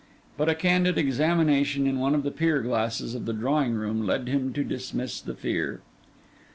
[0.35, 4.27] But a candid examination in one of the pier glasses of the drawing room led
[4.27, 5.81] him to dismiss the fear.